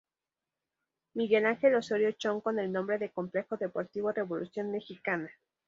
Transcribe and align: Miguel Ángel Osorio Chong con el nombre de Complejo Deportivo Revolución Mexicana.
Miguel 1.13 1.45
Ángel 1.45 1.75
Osorio 1.75 2.11
Chong 2.13 2.41
con 2.41 2.57
el 2.57 2.71
nombre 2.71 2.97
de 2.97 3.11
Complejo 3.11 3.57
Deportivo 3.57 4.11
Revolución 4.11 4.71
Mexicana. 4.71 5.29